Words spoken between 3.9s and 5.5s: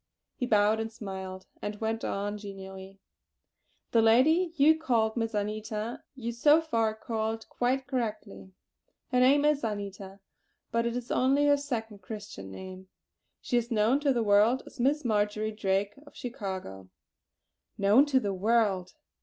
"The lady you called Miss